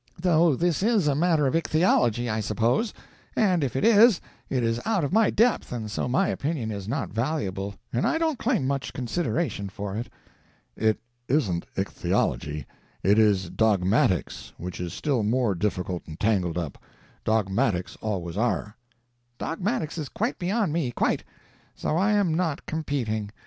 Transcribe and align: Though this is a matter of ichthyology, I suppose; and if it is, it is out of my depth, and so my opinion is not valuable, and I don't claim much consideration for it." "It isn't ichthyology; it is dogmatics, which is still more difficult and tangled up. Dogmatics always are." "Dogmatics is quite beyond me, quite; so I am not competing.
Though 0.19 0.55
this 0.55 0.81
is 0.81 1.07
a 1.07 1.13
matter 1.13 1.45
of 1.45 1.53
ichthyology, 1.55 2.27
I 2.27 2.39
suppose; 2.39 2.91
and 3.35 3.63
if 3.63 3.75
it 3.75 3.85
is, 3.85 4.19
it 4.49 4.63
is 4.63 4.81
out 4.83 5.03
of 5.03 5.13
my 5.13 5.29
depth, 5.29 5.71
and 5.71 5.91
so 5.91 6.07
my 6.07 6.27
opinion 6.29 6.71
is 6.71 6.87
not 6.87 7.13
valuable, 7.13 7.75
and 7.93 8.03
I 8.07 8.17
don't 8.17 8.39
claim 8.39 8.65
much 8.65 8.93
consideration 8.93 9.69
for 9.69 9.95
it." 9.95 10.09
"It 10.75 10.97
isn't 11.27 11.67
ichthyology; 11.77 12.65
it 13.03 13.19
is 13.19 13.51
dogmatics, 13.51 14.53
which 14.57 14.79
is 14.81 14.91
still 14.91 15.21
more 15.21 15.53
difficult 15.53 16.07
and 16.07 16.19
tangled 16.19 16.57
up. 16.57 16.79
Dogmatics 17.23 17.95
always 18.01 18.35
are." 18.37 18.75
"Dogmatics 19.37 19.99
is 19.99 20.09
quite 20.09 20.39
beyond 20.39 20.73
me, 20.73 20.89
quite; 20.89 21.23
so 21.75 21.95
I 21.95 22.13
am 22.13 22.33
not 22.33 22.65
competing. 22.65 23.29